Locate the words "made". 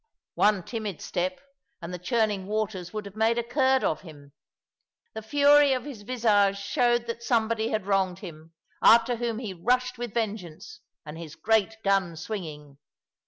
3.15-3.37